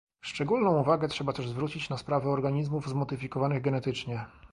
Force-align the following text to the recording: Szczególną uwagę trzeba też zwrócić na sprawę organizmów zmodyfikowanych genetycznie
Szczególną 0.21 0.79
uwagę 0.79 1.07
trzeba 1.07 1.33
też 1.33 1.49
zwrócić 1.49 1.89
na 1.89 1.97
sprawę 1.97 2.29
organizmów 2.29 2.87
zmodyfikowanych 2.89 3.61
genetycznie 3.61 4.25